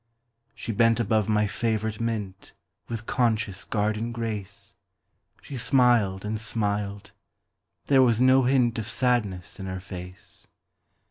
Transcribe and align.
She 0.55 0.71
bent 0.71 0.99
above 0.99 1.29
my 1.29 1.45
favourite 1.45 1.99
mintWith 1.99 3.05
conscious 3.05 3.63
garden 3.63 4.11
grace, 4.11 4.73
She 5.43 5.57
smiled 5.57 6.25
and 6.25 6.39
smiled—there 6.41 8.01
was 8.01 8.19
no 8.19 8.41
hintOf 8.41 8.85
sadness 8.85 9.59
in 9.59 9.67
her 9.67 9.79
face. 9.79 10.47